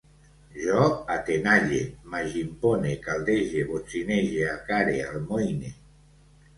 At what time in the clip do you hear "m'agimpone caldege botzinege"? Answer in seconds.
2.15-4.45